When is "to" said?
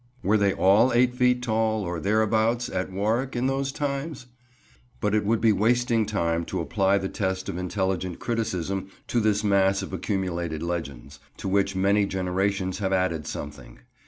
6.45-6.59, 9.09-9.19, 11.37-11.47